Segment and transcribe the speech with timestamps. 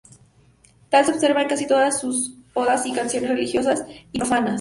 [0.89, 4.49] Tal se observa en casi todas sus odas y canciones religiosas y profanas.